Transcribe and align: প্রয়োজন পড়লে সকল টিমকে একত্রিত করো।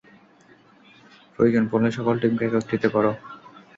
প্রয়োজন 1.35 1.63
পড়লে 1.71 1.89
সকল 1.91 2.15
টিমকে 2.21 2.43
একত্রিত 2.47 2.83
করো। 2.95 3.11